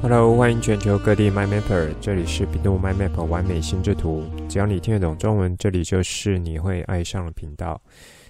[0.00, 4.22] Hello，欢迎全球各地 MyMapper，这里是 bEDU MyMap 完美心智图。
[4.48, 7.80] 只要你听得懂中文，这里就是你会爱上的频道。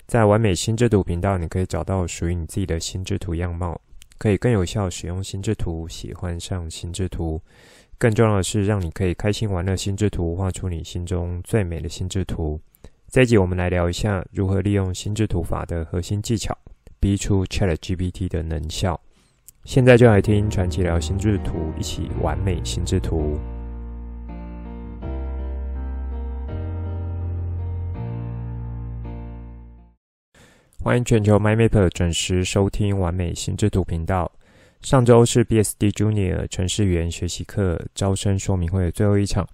[0.07, 3.79] 在完美心智图频道，你可以找到属于你自己的心智图样貌，
[4.17, 7.39] 可以更有效使用心智图，喜欢上心智图。
[7.99, 12.59] 更重要的是，让你可以开心玩乐心智图，画出你心中最美的心智图。
[13.11, 16.57] 这一集我们来聊一下如何利用心智图法的核心技巧，
[16.99, 18.99] 逼出 ChatGPT 的能效。
[19.69, 23.39] 现在就来听传奇聊心智图，一起完美心智图。
[30.83, 34.33] 欢迎全球 MyMapper 准时收听完美心智图频道。
[34.81, 39.47] 上周是 BSD Junior 程式语言学习课招生说明会的最后一场。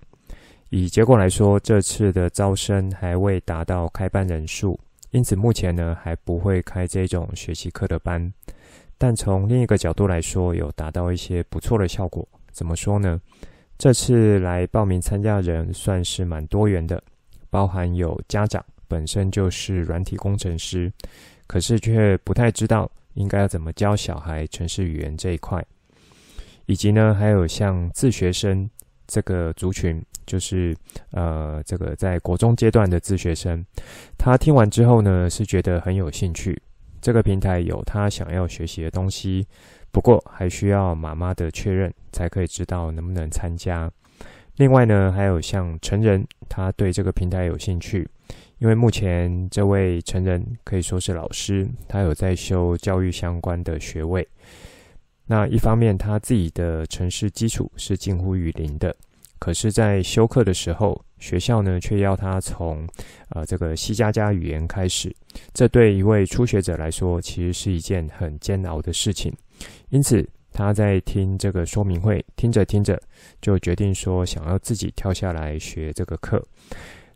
[0.68, 4.78] 以结果来说，这次的招生还未达到开班人数，
[5.10, 8.32] 因此目前呢还不会开这种学习课的班。
[8.98, 12.26] 但从另一个角度来说，有达到一些不错的效果。
[12.52, 13.20] 怎么说呢？
[13.76, 17.02] 这次来报名参加的人算是蛮多元的，
[17.50, 20.92] 包含有家长本身就是软体工程师，
[21.46, 22.90] 可是却不太知道。
[23.14, 25.64] 应该要怎么教小孩程式语言这一块，
[26.66, 28.68] 以及呢，还有像自学生
[29.06, 30.76] 这个族群，就是
[31.12, 33.64] 呃，这个在国中阶段的自学生，
[34.18, 36.60] 他听完之后呢，是觉得很有兴趣。
[37.04, 39.46] 这个平台有他想要学习的东西，
[39.92, 43.92] 不过还需要妈妈的确认，才可以知道能不能参加。
[44.56, 48.08] 另外呢，还有像成人，他对这个平台有兴趣。
[48.56, 54.26] 因为目前这位成人可以说是老师，他有在修教育相关的学位。
[55.26, 58.96] 那一方面，他自己的城市基础是近乎于零的，
[59.38, 62.86] 可是，在修课的时候，学校呢却要他从
[63.30, 65.10] 呃这个 C 加加语言开始。
[65.54, 69.32] 这对一位初学者来说，其实是一件很煎熬的事情。
[69.88, 73.00] 因此，他在听这个说明会，听着听着，
[73.40, 76.44] 就决定说想要自己跳下来学这个课。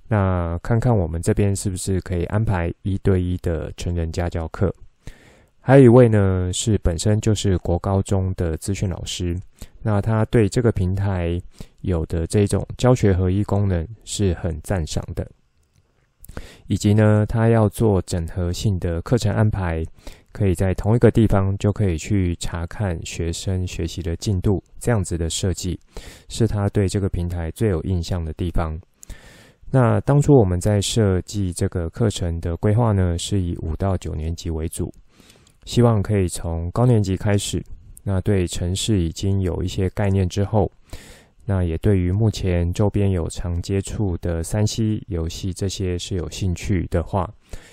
[0.09, 4.75] 那看看我们这边是不是可以安排一对一的成人家教课？
[5.61, 9.39] 还有一位呢，是本身就是国高中的资讯老师，
[9.89, 11.41] 那他对这个平台
[11.81, 15.27] 有的这种教学合一功能是很赞赏的，
[16.67, 19.83] 以及呢，他要做整合性的课程安排，
[20.31, 25.81] 可以在同一个地方就可以去查看学生学习的进度，这样子的设计
[26.29, 28.79] 是他对这个平台最有印象的地方。
[29.71, 34.93] 那当初我们在设计这个课程的规划呢，是以五到九年级为主，
[35.65, 37.65] 希望可以从高年级开始。
[38.09, 40.73] 那对城市已经有一些概念之后，
[41.45, 47.31] 那也对于目前周边有常接触的 3C 游戏这些是有兴趣的话，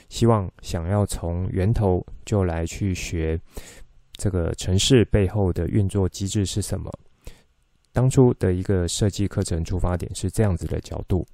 [0.10, 3.40] 希望想要从源头就来去学
[4.18, 6.92] 这个城市背后的运作机制是什么。
[7.94, 11.26] 当初的一个设计课程出发点是这样子的角度。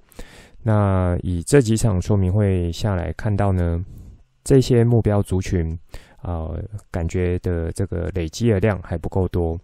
[0.62, 3.84] 那以这几场说明会下来看到呢，
[4.44, 5.76] 这些目标族群
[6.22, 6.50] 啊、
[6.90, 9.58] 感觉的这个累积的量还不够多，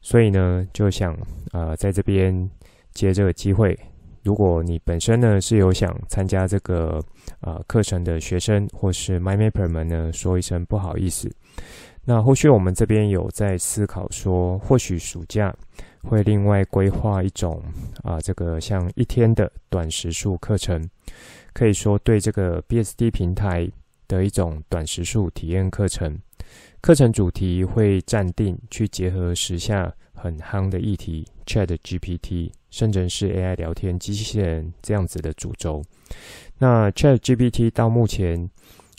[0.00, 1.14] 所以呢，就想
[1.52, 2.48] 啊、在这边
[2.92, 3.78] 借这个机会，
[4.22, 6.98] 如果你本身呢是有想参加这个
[7.40, 11.30] 啊、课程的学生或是 MyMapper 们呢，说一声不好意思。
[12.04, 15.54] 那后续我们这边有在思考说，或许暑假。
[16.08, 17.60] 会另外规划一种
[18.04, 20.80] 啊，这个像一天的短时数课程，
[21.52, 23.68] 可以说对这个 BSD 平台
[24.06, 26.18] 的一种短时数体验课程。
[26.80, 35.82] 课程主题会暂定去结合时下很夯的议题 ChatGPT，甚至是 AI 聊天机器人这样子的主轴。
[36.58, 38.48] 那 ChatGPT 到目前。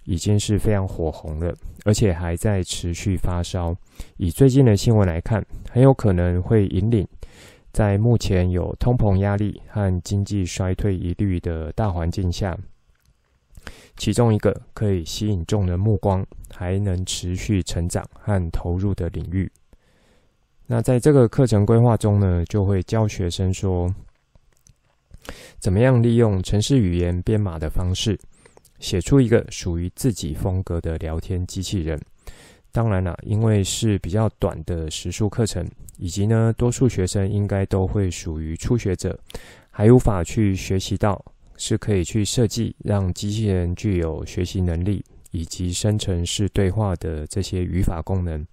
[0.09, 1.53] 已经是非常火红了，
[1.83, 3.75] 而且还在持续发烧。
[4.15, 7.05] 以最近的新闻来看，很有可能会引领
[7.73, 12.57] 在目前有通膨压力和经济衰退疑虑的大环境下，
[13.95, 19.51] 其中一个可以吸引众人目光，还能持续成长和投入的领域。
[20.65, 23.93] 那在这个课程规划中呢，就会教学生说，
[25.59, 28.19] 怎么样利用程式语言编码的方式。
[28.79, 31.99] 写出一个属于自己风格的聊天机器人。
[32.71, 39.17] 当然了，因为是比较短的时数课程，以及呢，多数学生应该都会属于初学者，
[39.71, 41.19] 还无法去学习到
[41.57, 48.45] 是可以去设计让机器人具有学习能力以及生成式对话的这些语法功能。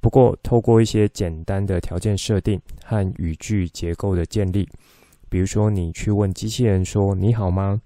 [0.00, 4.68] 不过，透过一些简单的条件设定和语句结构的建立，
[5.28, 7.80] 比如说你去问机器人说“你好吗”。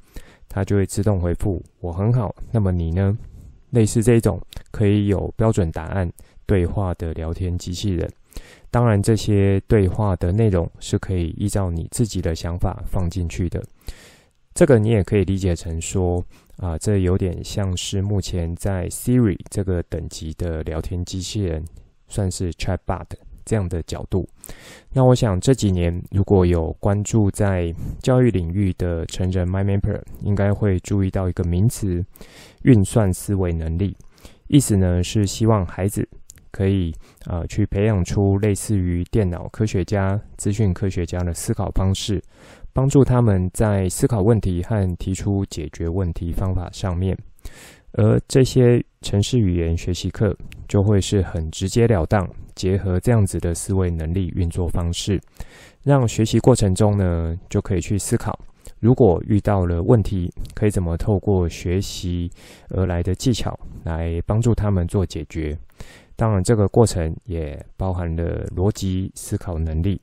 [0.49, 3.19] 它就会自动回复我很好，那么你呢？
[3.71, 4.41] 类似这种
[4.71, 6.11] 可以有标准答案
[6.47, 8.09] 对话的聊天机器人。
[8.71, 13.63] 当然，这些对话的内容是可以依照你自己的想法放进去的。
[14.57, 16.25] 这个你也可以理解成说，
[16.57, 21.63] 啊，这有点像是目前在 Siri 这个等级的聊天机器人，
[22.09, 23.05] 算是 Chatbot
[23.45, 24.27] 这样的角度。
[24.95, 27.71] 那我想这几年如果有关注在
[28.01, 32.03] 教育领域的成人 MindMapper，应该会注意到一个名词——
[32.65, 33.95] 运算思维能力。
[34.47, 36.09] 意思呢是希望孩子。
[36.53, 36.91] 可以
[37.27, 42.23] 啊、去培养出类似于电脑科学家、资讯科学家的思考方式，
[42.77, 47.17] 帮助他们在思考问题和提出解决问题方法上面。
[47.93, 50.37] 而这些城市语言学习课
[50.69, 55.19] 就会是很直截了当，结合这样子的思维能力运作方式，
[55.83, 58.39] 让学习过程中呢，就可以去思考，
[58.79, 62.31] 如果遇到了问题，可以怎么透过学习
[62.69, 65.57] 而来的技巧来帮助他们做解决。
[66.15, 69.99] 当然，这个过程也包含了逻辑思考能力。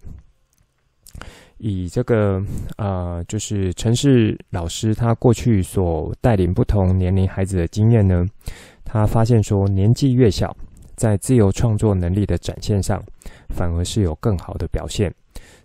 [1.63, 2.43] 以这个
[2.75, 8.25] 啊、呃，就是陈氏老师他过去所带领不同年龄孩子的经验呢，
[8.83, 10.53] 他发现说，年纪越小，
[10.97, 13.01] 在自由创作能力的展现上，
[13.47, 15.09] 反而是有更好的表现。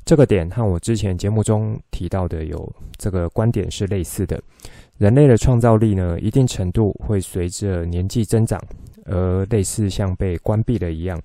[0.05, 4.41] 这个点和我之前节目中提到的有这个观点是类似的。
[4.99, 8.63] 人类的创造力呢，一定程度会随着年纪增长。
[9.11, 11.19] 而类似像被关闭了一样，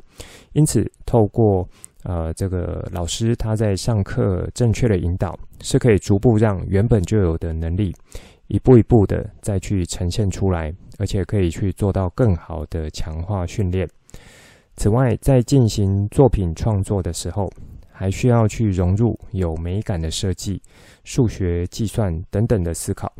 [0.54, 1.68] 因此透过
[2.04, 7.96] 呃这个老师他在上课正确的引导，是可以逐步让原本就有的能力
[8.48, 13.88] 一步一步的再去呈现出来，而且可以去做到更好的强化训练。
[14.76, 17.50] 此外，在进行作品创作的时候，
[17.92, 20.62] 还需要去融入有美感的设计、
[21.04, 23.12] 数学计算等等的思考，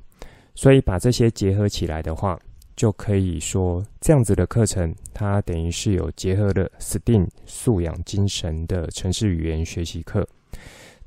[0.56, 2.40] 所以把这些结合起来的话。
[2.76, 10.28] 就可以说，这样子的课程，它等于是有结合了 STEAM 素养精神的城市语言学习课。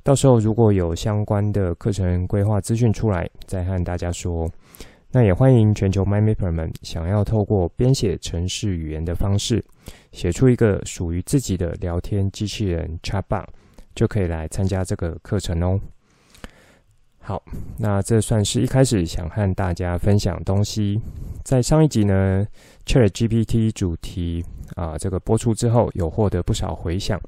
[0.03, 4.49] 到时候如果有相关的课程规划资讯出来，再和大家说。
[5.09, 9.63] 那也欢迎全球 MyMapper 们想要透过编写城市语言的方式，
[10.11, 13.45] 写出一个属于自己的聊天机器人 Chatbot，
[13.95, 15.79] 就可以来参加这个课程哦。
[17.27, 17.43] 好，
[17.77, 20.97] 那这算是一开始想和大家分享东西。
[21.43, 22.47] 在上一集呢
[22.85, 24.41] ，ChatGPT 主题
[24.77, 27.19] 啊、这个播出之后，有获得不少回响。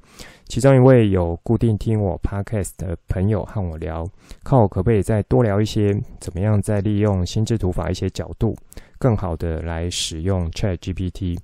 [0.46, 4.06] 其中一位有固定听我 Podcast 的朋友和我聊，
[4.42, 8.56] 看我可不可以再多聊一些，怎么样再利用心智图法一些角度，
[8.98, 11.38] 更好的来使用 ChatGPT。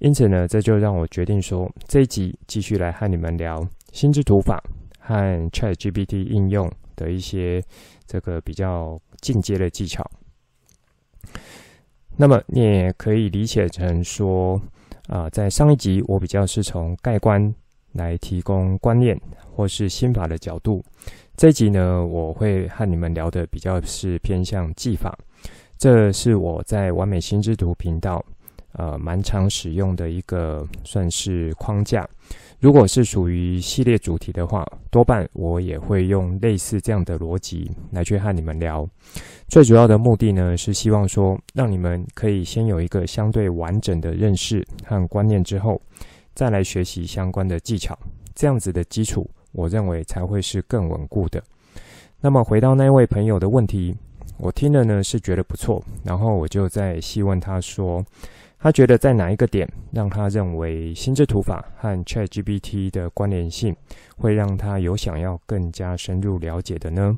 [0.00, 4.60] 因此呢，这就让我决定说，这一集继续来和你们聊心智图法
[4.98, 5.14] 和
[5.50, 6.68] ChatGPT 应用。
[6.96, 7.62] 的一些
[8.06, 10.04] 这个比较进阶的技巧，
[12.16, 14.60] 那么你也可以理解成说，
[15.08, 17.54] 啊、在上一集我比较是从概观
[17.92, 19.20] 来提供观念
[19.54, 20.82] 或是心法的角度，
[21.36, 25.16] 这一集呢，我会和你们聊的比较是偏向技法，
[25.78, 28.24] 这是我在完美心之图频道
[28.76, 32.08] 呃蛮常使用的一个算是框架。
[32.58, 38.88] 如果是属于系列主题的话，多半我也会用类似这样的逻辑来去和你们聊。
[39.46, 45.78] 最主要的目的呢，是希望说，让你们可以先有一个相对完整的认识和观念之后，
[46.34, 47.96] 再来学习相关的技巧。
[48.34, 51.42] 这样子的基础，我认为才会是更稳固的。
[52.22, 53.94] 那么回到那位朋友的问题，
[54.38, 58.02] 我听了呢是觉得不错，然后我就再细问他说。
[58.66, 63.72] 他觉得在哪一个点让他认为心智图法和 ChatGPT 的关联性
[64.16, 67.16] 会让他有想要更加深入了解的呢？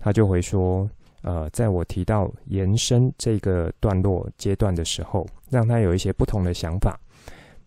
[0.00, 0.90] 他就会说，
[1.22, 6.98] 呃，在我提到延伸这个段落阶段的时候，让他有一些不同的想法。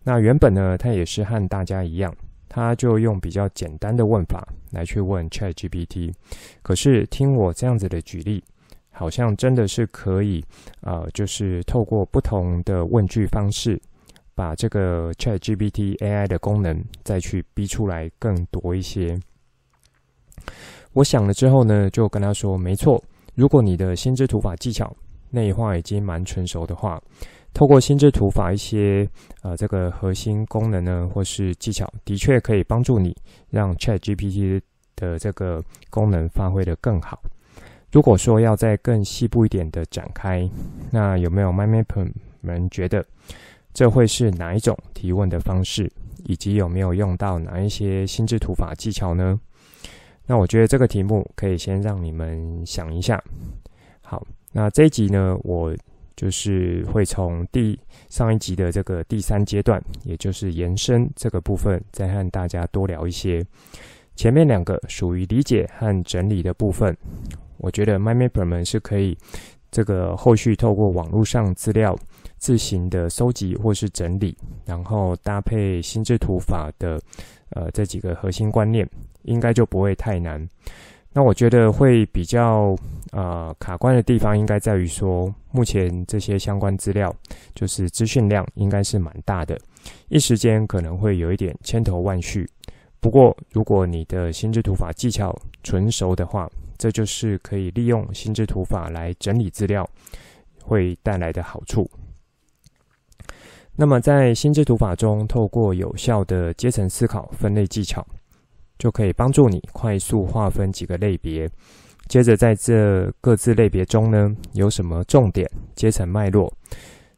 [0.03, 2.13] 那原本呢，他也是和大家一样，
[2.49, 6.13] 他就用比较简单的问法来去问 ChatGPT。
[6.61, 8.43] 可是听我这样子的举例。
[8.97, 10.43] 好像真的是可以，
[10.81, 13.77] 呃，就是透过不同的问句方式，
[14.33, 19.19] 把这个 ChatGPT AI 的功能再去逼出来更多一些。
[20.93, 23.03] 我想了之后呢，就跟他说：“没错，
[23.35, 24.89] 如果你的心智图法技巧
[25.29, 26.97] 内化已经蛮成熟的话，
[27.53, 29.05] 透过心智图法一些
[29.43, 33.13] 呃这个核心功能呢，或是技巧，的确可以帮助你
[33.49, 34.61] 让 ChatGPT
[34.95, 37.21] 的这个功能发挥得更好。”
[37.91, 40.49] 如果说要再更细部一点的展开，
[40.91, 42.11] 那有没有 My Map
[42.41, 43.05] 们觉得
[43.73, 45.91] 这会是哪一种提问的方式，
[46.25, 49.39] 以及有没有用到哪一些心智图法技巧呢？
[50.25, 53.23] 那我觉得这个题目可以先让你们想一下。
[54.01, 55.75] 好，那这一集呢，我
[56.15, 63.45] 就是会从第上一集的这个第三阶段，也就是延伸这个部分，再和大家多聊一些。
[64.15, 66.95] 前面两个属于理解和整理的部分，
[67.57, 69.17] 我觉得 MyMapper 们是可以
[69.71, 71.97] 这个后续透过网络上资料
[72.37, 76.99] 自行的收集或是整理，然后搭配心智图法的
[77.49, 78.87] 呃这几个核心观念，
[79.23, 80.47] 应该就不会太难。
[81.11, 82.75] 那我觉得会比较
[83.11, 87.15] 呃卡关的地方，应该在于说，目前这些相关资料
[87.53, 89.57] 就是资讯量应该是蛮大的，
[90.09, 92.45] 一时间可能会有一点千头万绪。
[92.99, 95.33] 不过，如果你的心智图法技巧
[95.63, 99.89] 纯熟的话，这就是可以利用心智图法来整理资料
[100.63, 101.89] 会带来的好处。
[103.75, 108.05] 那么，在心智图法中，透过有效的阶层思考分类技巧，
[108.79, 111.49] 就可以帮助你快速划分几个类别。
[112.07, 116.53] 接着，在这各自类别中呢，有什么重点、阶层脉络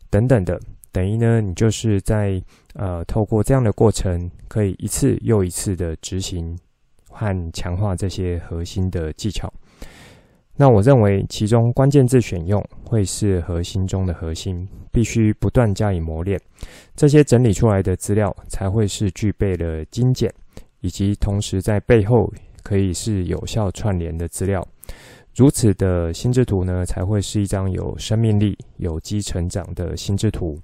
[0.10, 0.60] 等等的。
[0.92, 2.42] 等于呢，你就是在
[2.74, 6.58] 呃，透过这样的过程，可以一次又一次的执行
[7.18, 9.52] 和强化这些核心的技巧。
[10.56, 16.40] 那我认为，其中关键字选用会是核心中的核心，必须不断加以磨练，
[16.96, 20.34] 这些整理出来的资料才会是具备了精简，
[20.82, 22.32] 以及同时在背后
[22.64, 24.68] 可以是有效串联的资料。
[25.36, 30.60] 如此的心智图呢，才会是一张有生命力、有机成长的心智图。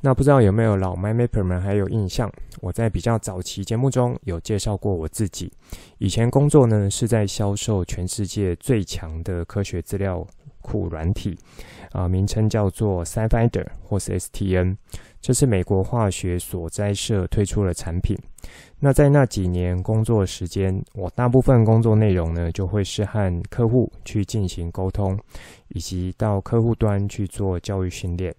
[0.00, 2.30] 那不知道有没有老 MyMapper 们还有印象？
[2.60, 5.52] 我在比较早期节目中有介绍过我自己。
[5.98, 10.26] 以前工作呢是在销售全世界最强的科学资料
[10.60, 11.38] 库软体，
[11.92, 14.76] 啊，名称叫做 SciFinder 或是 STN，
[15.20, 18.16] 这是美国化学所在社推出的产品。
[18.78, 25.18] 那在那几年工作时间，我大部分工作内容呢就会是和客户去进行沟通，
[25.68, 28.34] 以及到客户端去做教育训练。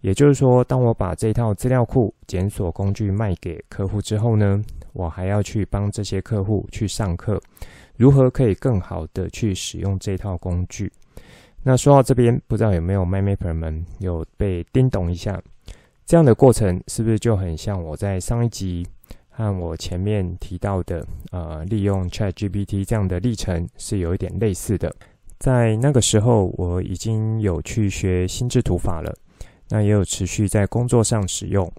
[0.00, 4.62] 也就是说，当我把这套资料库检索工具卖给客户之后呢，
[4.92, 7.40] 我还要去帮这些客户去上课，
[7.96, 10.92] 如何可以更好的去使用这套工具。
[11.64, 15.42] 那说到这边，不知道有没有 MyMapper 们有被叮咚一下？
[16.06, 18.86] 这样的过程是不是就很像我在上一集
[19.28, 24.94] 和我前面提到的，呃，利用 ChatGPT 这样的历程是有一点类似的？
[25.38, 29.14] 在那个时候，我已经有去学心智图法了。
[29.68, 31.70] 那也有持续在工作上使用，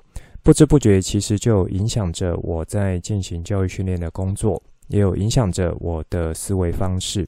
[0.43, 7.25] 不知不觉其实就影响着我在进行教育训练的工作，也有影响着我的思维方式。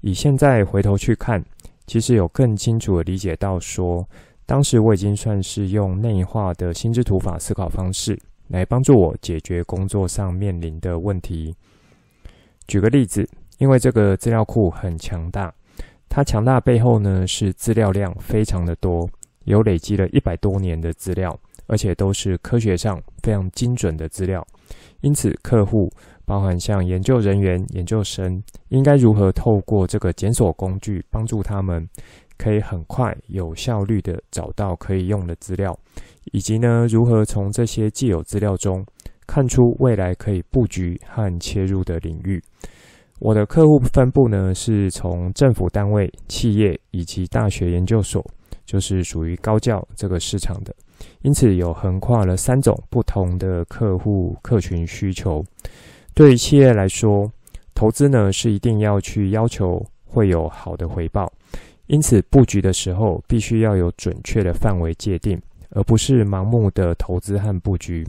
[0.00, 1.42] 以现在回头去看，
[1.86, 4.06] 其实有更清楚的理解到说，
[4.46, 11.54] 当时我已经算是用内化的心智图法思考方式来帮助我解决工作上面临的问题。
[12.66, 13.28] 举个例子，
[13.58, 15.52] 因为这个资料库很强大，
[16.08, 19.08] 它强大背后呢是资料量非常的多。
[19.44, 24.46] 有累积了一百多年的资料，而且都是科学上非常精准的资料。
[25.00, 25.90] 因此，客户
[26.24, 31.88] 包含像研究人员、研究生，应该如何透过这个检索工具帮助他们，
[32.38, 35.76] 可以很快、有效率地找到可以用的资料，
[36.32, 38.84] 以及呢，如何从这些既有资料中
[39.26, 42.40] 看出未来可以布局和切入的领域。
[43.18, 48.24] 我的客户分布呢，是从政府单位、企业以及大学研究所。
[48.64, 50.74] 就是属于高教这个市场的，
[51.22, 55.44] 因此有横跨了三种不同的客户客群需求。
[56.14, 57.30] 对于企业来说，
[57.74, 61.32] 投资呢是一定要去要求会有好的回报，
[61.86, 65.40] 因此布局的时候必须要有准确的范围界定，
[65.70, 68.06] 而不是盲目的投资和布局。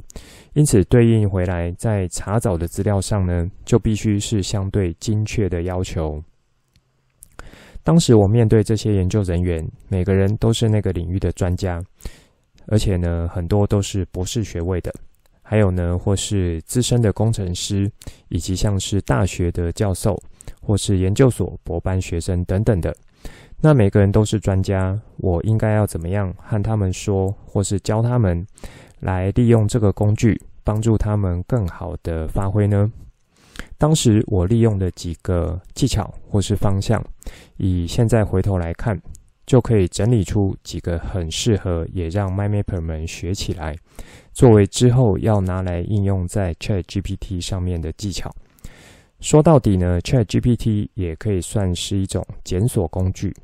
[0.53, 6.21] 因此对应回来，在查找的资料上呢，就必须是相对精确的要求。
[7.83, 11.83] 当时我面对这些研究人员，每个人都是那个领域的专家，
[12.67, 14.93] 而且呢，很多都是博士学位的，
[15.41, 17.91] 还有呢，或是资深的工程师，
[18.29, 20.17] 以及像是大学的教授，
[20.61, 22.95] 或是研究所博班学生等等的。
[23.59, 28.45] 那每个人都是专家，我应该要怎么样和他们说，或是教他们
[28.99, 32.91] 来利用这个工具，帮助他们更好的发挥呢？
[33.83, 37.05] 当时我利用的几个技巧或是方向，
[37.57, 38.97] 以现在回头来看，
[39.45, 43.75] 就可以整理出几个很适合，也让 MyMapper 们学起来，
[44.31, 48.33] 作为之后要拿来应用在 ChatGPT 上面的技巧。
[49.19, 53.35] 说到底呢，ChatGPT 也可以算是一种检索工具，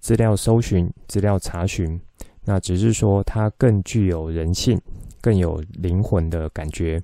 [0.00, 2.00] 资料搜寻、资料查询，
[2.44, 4.76] 那只是说它更具有人性、
[5.26, 7.02] 更有灵魂的感觉。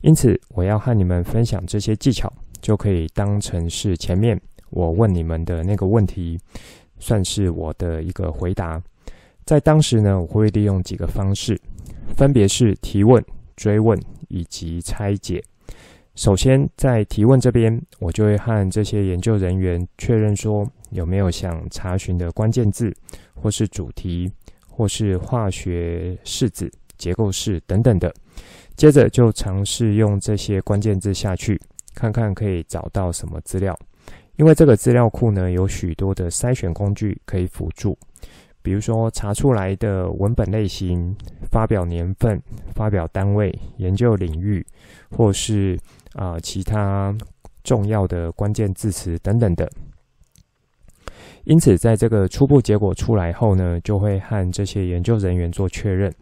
[0.00, 2.32] 因此，我要和你们分享这些技巧，
[2.62, 6.40] 就可以当成是前面我问你们的那个问题：
[6.98, 8.82] 算是我的一个回答。
[9.44, 11.60] 在当时呢，我会利用几个方式，
[12.16, 13.22] 分别是提问、
[13.54, 15.44] 追问以及拆解。
[16.14, 22.90] 首先，在提问这边，我就会和这些研究人员确认说有没有想查询的关键字，
[23.34, 24.32] 或是主题，
[24.70, 28.12] 或是化学式子、结构式等等的。
[28.76, 31.60] 接着就尝试用这些关键字下去，
[31.94, 33.76] 看看可以找到什么资料。
[34.36, 37.98] 因为这个资料库呢，有许多的筛选工具可以辅助。
[38.62, 41.16] 比如说，查出来的文本类型、
[41.50, 42.40] 发表年份、
[42.74, 44.64] 发表单位、研究领域，
[45.10, 45.78] 或是
[46.12, 47.16] 啊、其他
[47.64, 49.68] 重要的关键字词等等的。
[51.44, 56.14] 因此，在这个初步结果出来后呢，就会和这些研究人员做确认，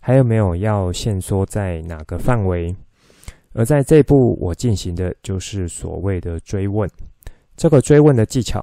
[0.00, 2.74] 还有没有要限缩在哪个范围。
[3.54, 6.88] 而在这一步，我进行的就是所谓的追问。
[7.56, 8.60] 这个追问的技巧。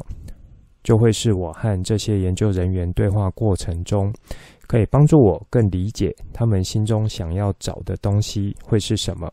[0.85, 4.13] 就会是我和这些研究人员对话过程中，
[4.67, 9.27] 可以帮助我更理解他们心中想要找的东西会是什么。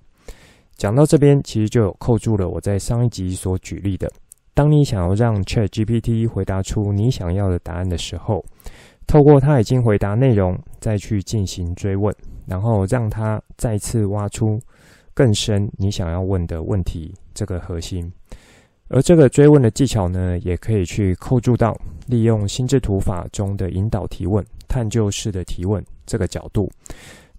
[0.78, 4.11] 讲到这边，其实就有扣住了我在上一集所举例的：
[4.54, 8.42] 当你想要让 ChatGPT 回答出你想要的答案的时候，
[9.06, 12.14] 透过他已经回答内容，再去进行追问，
[12.47, 14.59] 然后让他再次挖出
[15.12, 18.11] 更深你想要问的问题这个核心。
[18.88, 21.75] 而这个追问的技巧呢，也可以去扣住到
[22.06, 26.71] 利用心智图法中的引导提问、探究式的提问这个角度，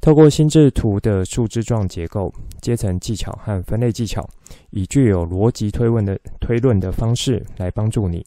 [0.02, 4.28] 透过心智图的树枝状结构、阶层技巧和分类技巧，
[4.72, 8.26] 以具有逻辑推问的推论的方式来帮助你，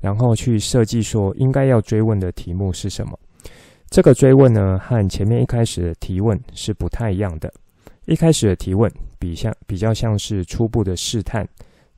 [0.00, 3.18] 然后去设计说应该要追问的题目是什么。
[3.88, 7.52] 这个追问呢，和前面一开始的提问是不太一样的。
[8.06, 11.46] 一开始的提问比像比较像是初步的试探。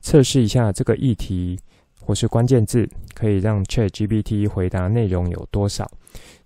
[0.01, 1.57] 测试一下这个议题
[2.01, 5.89] 或是关键字可以让 ChatGPT 回答内容有多少，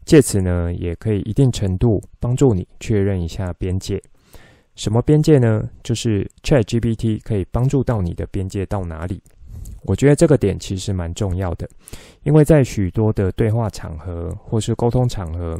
[0.06, 4.00] 借此呢，也可以一定程度帮助你确认一下边界。
[4.76, 5.68] 什么边界呢？
[5.82, 9.20] 就是 ChatGPT 可以帮助到你的边界到哪里？
[9.88, 11.68] 我觉得这个点其实蛮重要的，
[12.24, 15.58] 因为在许多的对话场合或是沟通场合，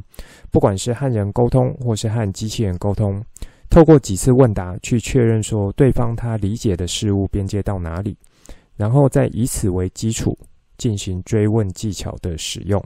[0.52, 3.24] 不管是和人沟通或是和机器人沟通。
[3.70, 8.16] 透过几次问答去确认说对方他理解的事物边界到哪里，
[8.76, 10.38] 然后再以此为基础
[10.78, 12.84] 进行追问技巧的使用。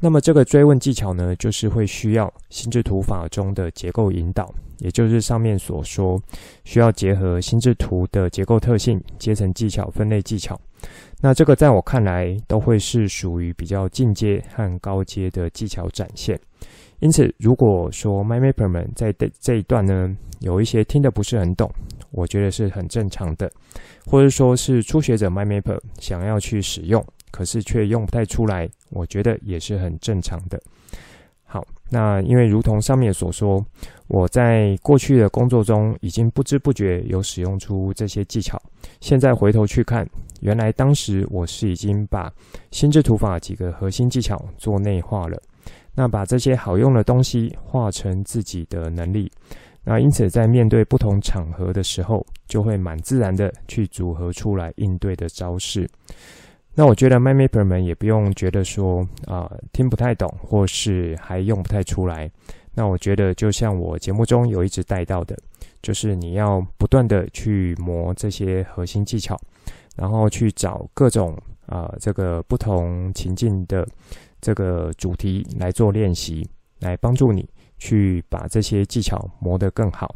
[0.00, 4.52] 那么这个追问技巧呢，就是会需要心智图法中的结构引导，
[4.84, 6.20] 也就是上面所说
[6.64, 10.60] 需要结合心智图的结构特性、阶层技巧、分类技巧。
[11.22, 16.38] 那这个在我看来都会是属于比较进阶和高阶的技巧展现。
[17.00, 21.70] 因此，如果说 MyMapper 们在这一段呢，有一些听得不是很懂，
[22.10, 23.50] 我觉得是很正常的，
[24.04, 30.60] 或者说是初学者 MyMapper 想要去使用，可是却用不太出来，我觉得也是很正常的。
[31.94, 33.64] 那因为如同上面所说，
[34.08, 38.60] 我在过去的工作中已经不知不觉有使用出这些技巧，
[39.00, 40.04] 现在回头去看，
[40.40, 42.32] 原来当时我是已经把
[42.72, 45.40] 心智图法几个核心技巧做内化了。
[45.94, 49.30] 那把这些好用的东西化成自己的能力，
[49.84, 55.88] 那因此在面对不同场合的时候，就会蛮自然的去组合出来应对的招式。
[56.74, 62.30] 那我觉得 MyMapper 们也不用觉得说啊、听不太懂，或是还用不太出来。
[62.74, 65.36] 那我觉得就像我节目中有一直带到的，
[65.82, 69.38] 就是你要不断的去磨这些核心技巧，
[69.96, 73.86] 然后去找各种啊、这个不同情境的。
[74.40, 76.46] 这个主题来做练习，
[76.80, 80.14] 来帮助你去把这些技巧磨得更好。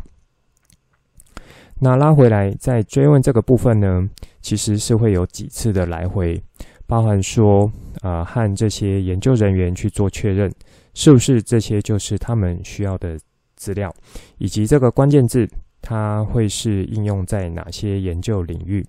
[1.80, 4.08] 那拉回来，再追问这个部分呢，
[4.40, 6.42] 其实是会有几次的来回，
[6.86, 7.66] 包含说
[8.00, 10.52] 啊、呃，和这些研究人员去做确认，
[10.94, 13.16] 是不是这些就是他们需要的
[13.54, 13.94] 资料，
[14.38, 15.48] 以及这个关键字
[15.80, 18.84] 它会是应用在哪些研究领域，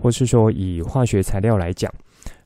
[0.00, 1.92] 或是说以化学材料来讲。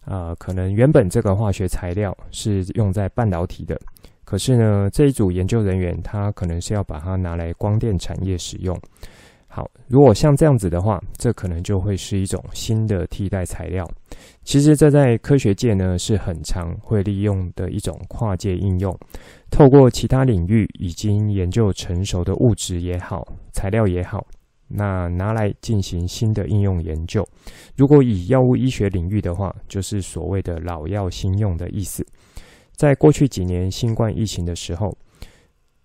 [0.04, 3.80] 啊、呃，可能原本这个化学材料是用在半导体的，
[4.24, 8.76] 可是呢，这一组研究人员他可能是要把它拿来光电产业使用。
[9.54, 13.86] 好，如果像这样子的话，这可能就会是一种新的替代材料。
[14.44, 18.98] 其实这在科学界呢是很常会利用的一种跨界应用，
[19.50, 24.26] 透过其他领域已经研究成熟的物质也好，材料也好。
[24.68, 27.22] 那拿来进行新的应用研究。
[27.76, 32.02] 如果以药物医学领域的话，就是所谓的“老药新用”的意思。
[32.74, 34.96] 在过去几年新冠疫情的时候，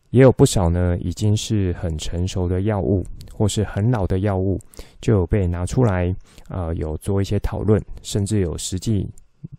[0.10, 4.60] 也有不少呢已经是很成熟的药物，或是很老的药物，
[5.02, 6.10] 就有被拿出来，
[6.48, 9.08] 啊、呃，有做一些讨论，甚至有实际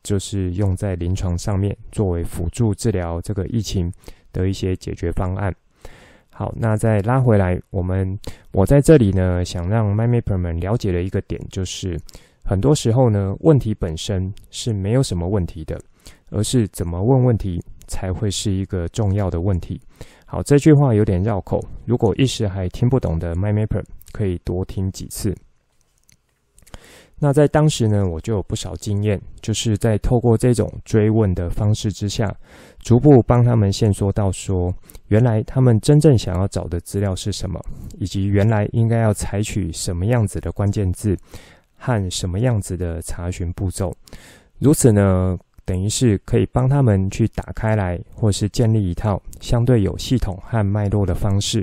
[0.02, 3.92] 就是用在临床上面，作为辅助治疗这个疫情
[4.32, 5.54] 的一些解决方案。
[6.30, 8.18] 好，那再拉回来，我们
[8.52, 11.98] 我在这里呢，想让 MyMapper 们了解的一个点，就是
[12.44, 15.80] 很多时候呢，问题本身是没有什么问题的，
[16.30, 19.80] 而是怎么问问题才会是一个重要的问题。
[20.30, 25.34] 好，这句话有点绕口，如果一时还听不懂的 MyMapper，可以多听几次。
[27.18, 32.30] 那在当时呢，我就有不少经验，就是在透过这种追问的方式之下，
[32.80, 34.70] 逐步帮他们线索到说，
[35.06, 37.58] 原来他们真正想要找的资料是什么，
[37.98, 41.16] 以及原来应该要采取什么样子的关键字
[41.74, 43.90] 和什么样子的查询步骤。
[44.58, 45.38] 如此呢，
[45.68, 51.62] 等于是可以帮他们去打开来，或是建立一套相对有系统和脉络的方式，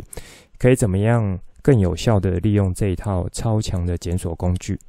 [0.60, 4.80] 可以怎么样更有效地利用这一套超强的检索工具。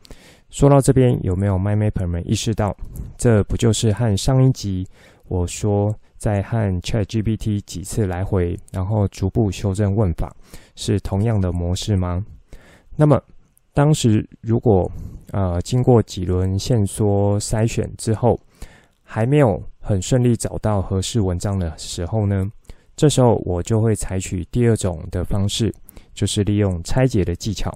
[0.51, 2.77] 说到这边，有没有 MyMapper 们意识到，
[3.17, 4.87] 这不就是和上一集
[5.29, 10.31] 我说在和 ChatGPT 几次来回，然后逐步修正问法，
[10.75, 12.23] 是同样的模式吗？
[12.95, 13.19] 那么
[13.73, 14.91] 当时如果
[15.33, 18.39] 呃经过几轮线索筛选之后，
[19.07, 22.45] 还没有很顺利找到合适文章的时候呢，
[22.97, 25.73] 这时候我就会采取第二种的方式，
[26.13, 27.73] 就是利用拆解的技巧。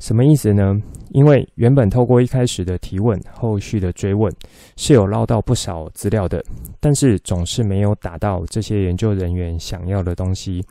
[0.00, 0.74] 什么意思呢？
[1.10, 4.30] 因为原本透过一开始的提问，后续的追问
[4.76, 6.44] 是有捞到不少资料的，
[6.80, 10.62] 但是总是没有打到这些研究人员想要的东西，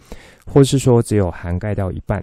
[0.46, 2.22] 或是说只有涵盖到一半。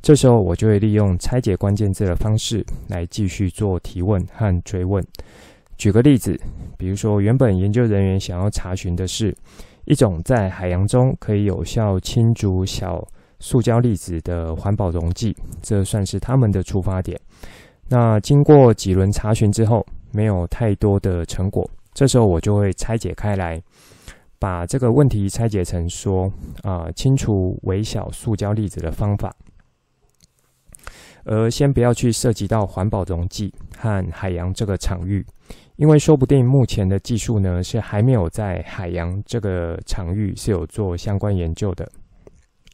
[0.00, 5.04] 这时候我就会利用拆解关键字的方式来继续做提问和追问。
[5.78, 6.36] 举个例子，
[6.76, 9.32] 比如说原本研究人员想要查询的是
[9.84, 13.00] 一种在海洋中可以有效清除小
[13.38, 17.18] 塑胶粒子的环保溶剂，这算是他们的出发点。
[17.88, 21.64] 那经过几轮查询之后，没有太多的成果，
[21.94, 23.62] 这时候我就会拆解开来，
[24.40, 26.30] 把这个问题拆解成说
[26.64, 29.32] 啊、清除微小塑胶粒子的方法，
[31.24, 35.24] 而先不要去涉及到环保溶剂和海洋这个场域，
[35.78, 41.88] 因为说不定目前的技术呢是还没有在海洋这个场域是有做相关研究的。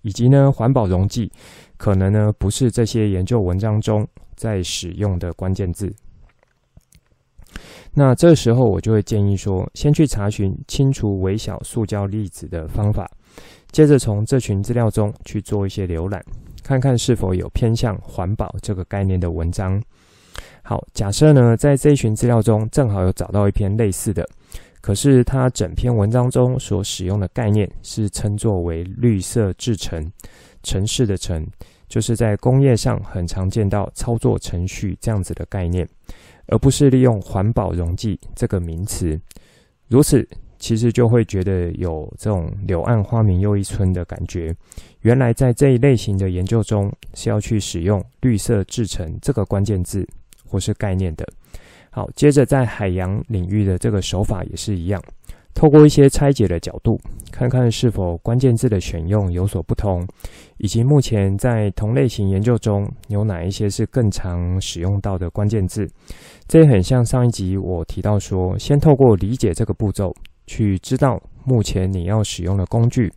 [0.03, 1.31] 以及呢，环保溶剂
[1.77, 5.91] 可能呢不是这些研究文章中在使用的关键字。
[7.93, 13.07] 那这时候我就会建议说，先去查询清除微小塑胶粒子的方法，
[13.71, 16.25] 接着从这群资料中去做一些浏览，
[16.63, 19.81] 看看是否有偏向环保这个概念的文章。
[20.67, 24.27] 好，假设呢在这一群资料中正好有找到一篇类似的。
[24.81, 30.11] 可是，它整篇文章中所使用的概念是称作为绿色制程，
[30.63, 31.47] 城市的城，
[31.89, 35.89] 就是在工业上很常见到操作程序这样子的概念，
[36.49, 39.19] 而不是利用环保溶剂这个名词。
[39.89, 40.27] 如此，
[40.59, 44.55] 其实就会觉得有这种柳暗花明又一村的感觉。
[45.01, 50.07] 原来在这一类型的研究中，是要去使用绿色制程这个关键字
[50.47, 51.27] 或是概念的。
[51.91, 55.01] 好，接着在海洋领域的这个手法也是一样，
[55.55, 60.05] 透过一些拆解的角度，看看是否关键字的选用有所不同，
[60.59, 65.87] 以及目前在同类型研究中有哪一些是更常使用到的关键字。
[66.49, 70.13] 这也很像上一集我提到说，先透过理解这个步骤，
[70.49, 73.09] 去知道目前你要使用的工具，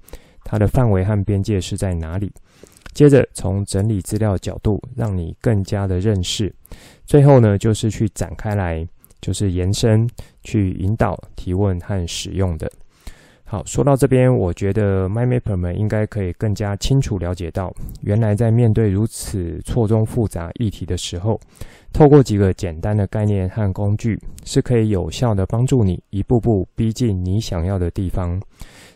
[0.44, 2.32] 它的范围和边界是在哪里。
[2.94, 6.52] 接着从整理资料角度，让你更加的认识。
[7.08, 8.86] 最后呢，就是去展开来，
[9.22, 10.06] 就是延伸，
[10.43, 12.70] 去引导提问和使用的。
[13.46, 21.39] 好，说到这边，我觉得 MyMapper 们应该可以更加清楚了解到，原来在面对如此错综复杂议题的时候，
[21.93, 28.38] 透过几个简单的概念和工具，是可以有效的帮助你一步步逼近你想要的地方。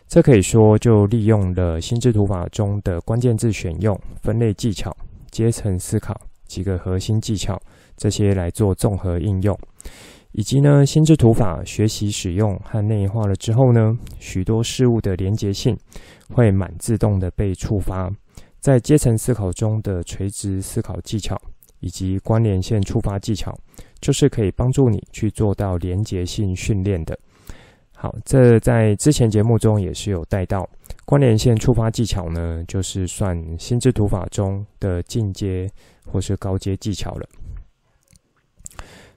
[0.06, 4.94] 这可以说就利用了心智图法中的关键字选用、分类技巧、
[5.30, 6.14] 阶层思考
[6.46, 7.58] 几个核心技巧，
[8.02, 9.56] 这些来做综合应用，
[10.32, 15.78] 以及呢，心智图法学习使用和内化了之后呢，许多事物的连结性
[16.28, 18.10] 会满自动的被触发，
[18.58, 21.40] 在阶层思考中的垂直思考技巧
[21.78, 23.56] 以及关联线触发技巧，
[24.00, 27.16] 就是可以帮助你去做到连结性训练的。
[27.94, 30.68] 好，这在之前节目中也是有带到
[31.04, 35.70] 关联线触发技巧呢，就是算心智图法中的进阶
[36.04, 37.24] 或是高阶技巧了。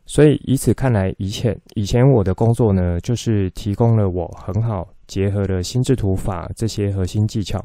[0.06, 7.64] 所以以此看来，以前以前我的工作呢，就是提供了我很好结合了心智图法这些核心技巧，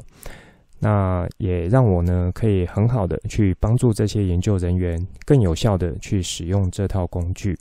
[0.79, 7.57] 那也让我呢可以很好的去帮助这些研究人员更有效的去使用这套工具。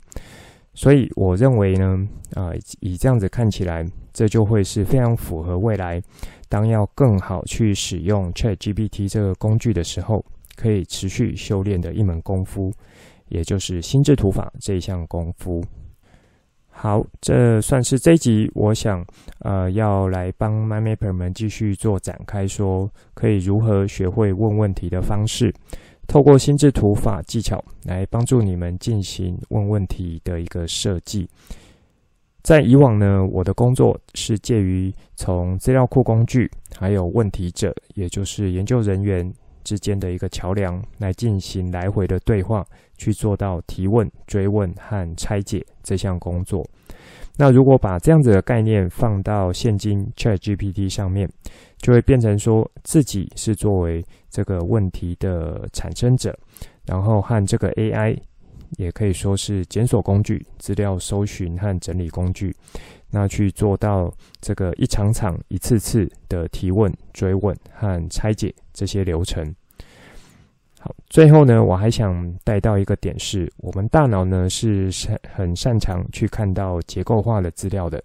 [0.72, 6.00] 所以我认为呢，啊、以这样子看起来，这就会是非常符合未来，
[6.48, 10.24] 当要更好去使用 ChatGPT 这个工具的时候，
[10.56, 12.72] 可以持续修炼的一门功夫，
[13.30, 15.64] 也就是心智图法这一项功夫。
[16.68, 19.04] 好，这算是这一集我想，
[19.40, 25.52] 呃，要来帮 MyMapper 们继续做展开，说可以如何学会问问题的方式。
[26.06, 31.28] 透过心智图法技巧来帮助你们进行问问题的一个设计。
[32.42, 39.30] 在以往呢，我的工作是介于从资料库工具还有问题者，也就是研究人员
[39.64, 42.64] 之间的一个桥梁，来进行来回的对话，
[42.96, 46.64] 去做到提问、追问和拆解这项工作。
[47.36, 51.28] 那如果把这样子的概念放到现今 ChatGPT 上面，
[51.78, 56.36] 就会变成说自己是作为这个问题的产生者，
[56.84, 58.18] 然后和这个 AI
[58.76, 62.54] 也可以说是检索工具、资料搜寻和整理工具，
[63.10, 69.54] 那去做到这个一场场、一次次的提问、追问和拆解这些流程。
[70.78, 78.02] 好，最后呢，我还想带到一个点是，我们大脑呢是擅很擅长去看到结构化的资料的。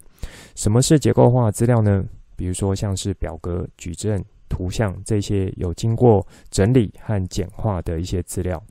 [0.55, 2.03] 什么是结构化资料呢？
[2.35, 8.61] 比如说像是表格、矩阵、图像这些有经过整理和简化的一些资料。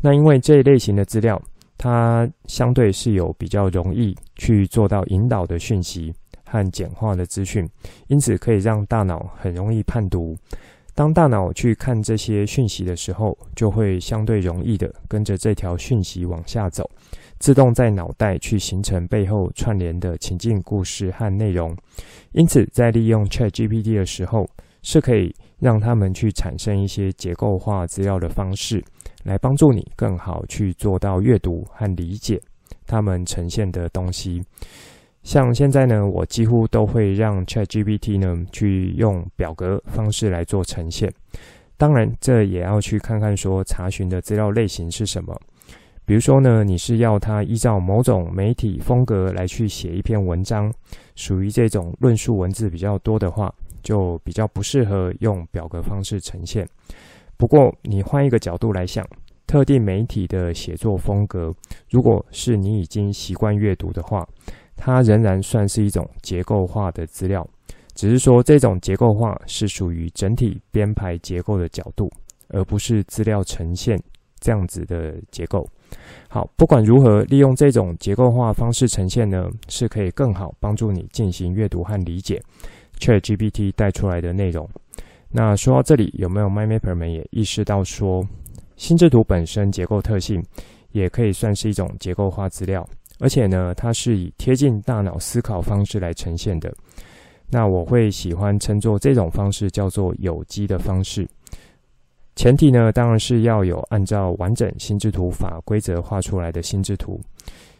[0.00, 1.40] 那因为这一类型的资料，
[1.76, 6.12] 它相对是有比较容易去做到引导的讯息
[6.44, 7.68] 和简化的资讯，
[8.06, 10.36] 因此可以让大脑很容易判读。
[10.94, 16.90] 当大脑去看这些讯息的时候，就会相对容易的跟着这条讯息往下走，
[17.38, 21.76] 自动在脑袋去形成背后串联的情境故事和内容。
[22.32, 24.48] 因此，在利用 ChatGPT 的时候，
[24.82, 28.82] 是可以让他们去产生一些结构化资料的方式，
[29.24, 32.40] 来帮助你更好去做到阅读和理解
[32.86, 34.42] 他们呈现的东西。
[35.22, 41.12] 像现在呢，我几乎都会让 ChatGPT 呢去用表格方式来做呈现。
[41.76, 45.38] 当然，这也要去看看说查询的资料类型是什么。
[46.06, 50.72] 比如说呢，你是要它依照某种媒体风格来去写一篇文章，
[51.14, 56.66] 属于这种论述文字比较多的话，就比较不适合用表格方式呈现。
[57.36, 59.04] 不过，你换一个角度来想，
[59.46, 61.54] 特定媒体的写作风格，
[61.90, 64.26] 如果是你已经习惯阅读的话，
[64.76, 67.46] 它仍然算是一种结构化的资料，
[67.94, 72.10] 只是说这种结构化是属于整体编排结构的角度，
[72.48, 73.96] 而不是资料呈现
[74.40, 75.64] 这样子的结构。
[76.28, 82.40] 好，不管如何，利用这种结构化方式呈现呢，是可以更好帮助你进行阅读和理解
[82.98, 84.68] ChatGPT 带出来的内容。
[85.30, 88.26] 那说到这里，有没有 MyMapper 们也意识到说，
[88.76, 90.42] 心智图本身结构特性
[90.92, 92.88] 也可以算是一种结构化资料？
[93.18, 96.72] 而且呢，它是以贴近大脑思考方式来呈现的。
[97.50, 101.26] 那我会喜欢称作这种方式叫做有机的方式。
[102.36, 107.20] 前提呢，当然是要有按照完整心智图法规则画出来的心智图。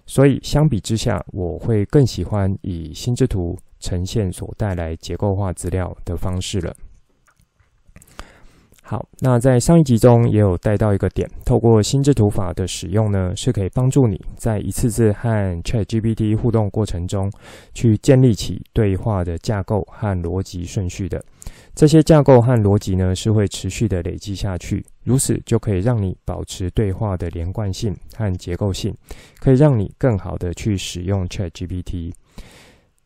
[0.04, 6.74] 所以相比之下，我会更喜欢以心智图呈现所带来结构化资料的方式了。
[8.82, 15.28] 好，那在上一集中也有带到一个点，透过心智图法的使用呢，是可以帮助你在一次次和
[15.62, 17.30] ChatGPT 互动过程中，
[17.74, 21.22] 去建立起对话的架构和逻辑顺序的。
[21.74, 28.90] 这些架构和逻辑呢，是会持续的累积下去，如此就可以让你保持对话的连贯性和结构性，
[29.38, 32.10] 可以让你更好的去使用 ChatGPT。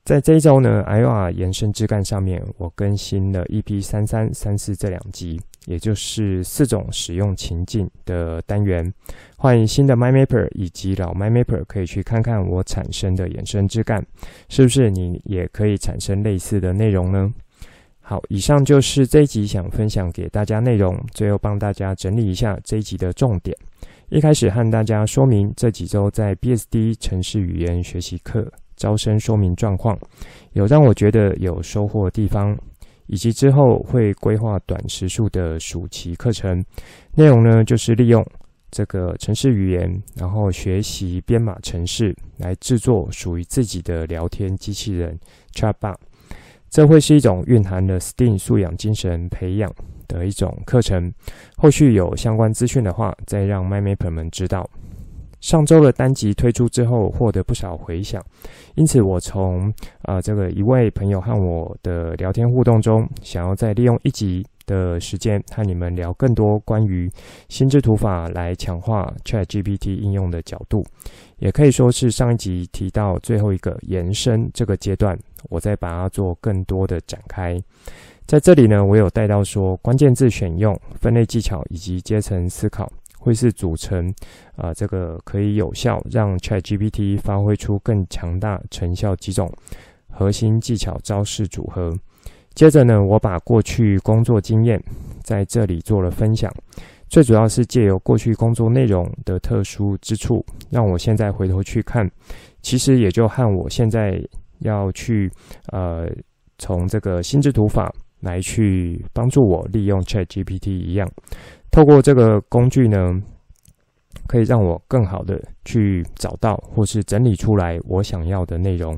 [0.05, 5.41] 在这一周呢，IOR 延伸枝干上面，我更新了 EP 三三三四这两集。
[5.67, 8.93] 也就是四种使用情境的单元，
[9.37, 14.05] 欢迎新的 MyMapper 以及老 MyMapper 可以去看看我产生的延伸枝干，
[14.49, 17.33] 是不是你也可以产生类似的内容呢？
[18.01, 23.57] 好，以上就是这一集想分享给大家内容，最后帮大家整理一下这一集的重点。
[24.09, 29.97] 一开始和大家说明这几周在 BSD 程式语言学习课招生说明状况，
[30.55, 32.59] 有让我觉得有收获的地方。
[33.07, 36.65] 以及之后会规划短时数的暑期课程，
[37.15, 38.25] 内容呢就是利用
[38.71, 45.19] 这个程式语言，然后学习编码程式来制作属于自己的聊天机器人
[45.53, 45.97] Chatbot。
[46.71, 49.71] 这会是一种蕴含了 STEAM 素养精神培养
[50.09, 51.13] 的一种课程。
[51.57, 54.67] 后续有相关资讯的话，再让 MyMapper 们知道。
[55.43, 58.25] 上周的单集推出之后，获得不少回响，
[58.77, 59.69] 因此我从
[60.03, 67.11] 啊、呃、这个一位朋友和我的聊天互动中，想要再利用一集的时间和你们聊更多关于
[67.49, 70.87] 心智图法来强化 ChatGPT 应用的角度，
[71.39, 75.19] 也可以说是上一集提到最后一个延伸这个阶段，
[75.51, 77.59] 我再把它做更多的展开。
[78.25, 82.89] 在这里呢，我有带到说关键字选用、分类技巧以及阶层思考，
[83.23, 84.09] 会是组成
[84.57, 89.49] 啊、呃、这个可以有效让 ChatGPT 发挥出更强大成效几种
[90.11, 91.93] 核心技巧招式组合。
[92.55, 94.83] 接着呢，我把过去工作经验
[95.23, 96.53] 在这里做了分享，
[97.09, 102.07] 最主要是借由过去工作内容的特殊之处，让我现在回头去看，
[102.61, 104.21] 其实也就和我现在
[104.59, 105.31] 要去
[105.73, 106.07] 呃
[106.59, 111.11] 从这个心智图法来去帮助我利用 ChatGPT 一样，
[111.73, 113.21] 透过这个工具呢，
[114.29, 118.97] 可以让我更好的去找到或是整理出来我想要的内容。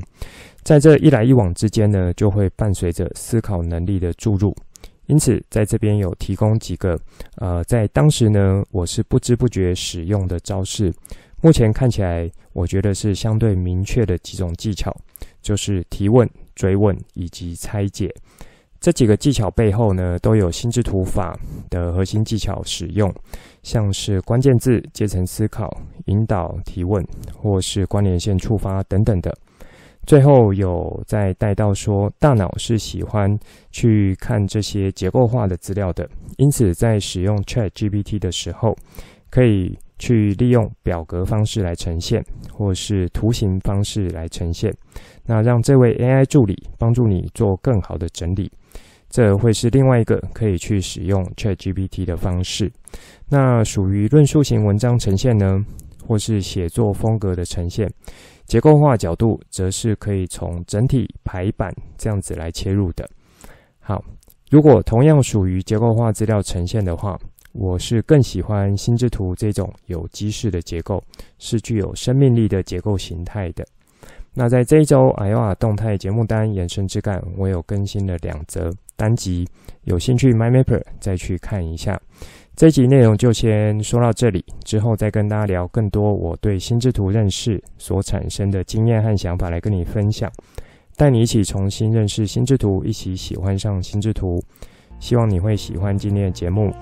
[0.64, 4.54] 在这一来一往之间呢，就会伴随着思考能力的注入。
[5.06, 6.98] 因此，在这边有提供几个，
[7.36, 10.92] 呃，在当时呢，我是不知不觉使用的招式。
[11.42, 14.90] 目前看起来，我觉得是相对明确的几种技巧，
[15.42, 18.12] 就是提问、追问以及拆解。
[18.84, 21.34] 这几个技巧背后呢，都有心智图法
[21.70, 23.10] 的核心技巧使用，
[23.62, 27.02] 像是关键字、阶层思考、引导、提问，
[27.34, 29.34] 或是关联线触发等等的。
[30.06, 33.34] 最后有再带到说，大脑是喜欢
[33.70, 38.76] 去看这些结构化的资料的，因此在使用 ChatGPT 的时候，
[39.30, 44.70] 可以去利用表格方式来呈现，或是图形方式来呈现，
[45.24, 48.52] 那让这位 AI 助理帮助你做更好的整理，
[49.14, 52.68] 这会是另外一个可以去使用 ChatGPT 的方式。
[53.28, 55.64] 那属于论述型文章呈现呢，
[56.04, 57.88] 或是写作风格的呈现。
[58.44, 63.08] 结构化角度则是可以从整体排版这样子来切入的。
[63.78, 64.02] 好，
[64.50, 67.16] 如果同样属于结构化资料呈现的话，
[67.52, 71.00] 我是更喜欢心智图这种有机式的结构，
[71.38, 73.64] 是具有生命力的结构形态的。
[74.34, 79.46] 那在这一周 Iowa 动态节目单延伸之干，我有更新了两则单集，
[79.84, 82.00] 有兴趣 MyMapper 再去看一下。
[82.56, 90.30] 这集内容就先说到这里，之后再跟大家聊更多我对心智图认识所产生的经验和想法来跟你分享，
[90.96, 94.40] 带你一起重新认识心智图，一起喜欢上心智图。
[95.00, 96.72] 希望你会喜欢今天的节目。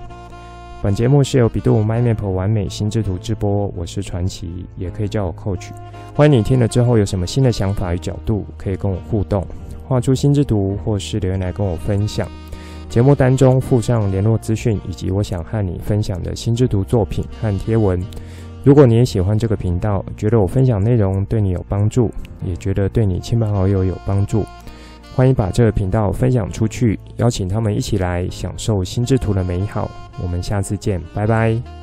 [0.83, 5.71] 本节目是由比度 My Map 完美心智图制播，我是传奇，也可以叫我 Coach。
[6.13, 9.43] 欢迎你听了之后有什么新的想法与角度，可以跟我互动，
[9.93, 12.27] 画出心之图，或是留言来跟我分享。
[12.89, 18.03] 节目单中附上联络资讯，以及我想和你分享的心之图作品和贴文。
[18.63, 22.09] 如果你也喜欢这个频道，觉得我分享内容对你有帮助，
[22.43, 24.43] 也觉得对你亲朋好友有帮助，
[25.15, 29.91] 欢迎把这个频道分享出去，邀请他们一起来享受心之图的美好。
[30.23, 31.82] 我们下次见，拜拜。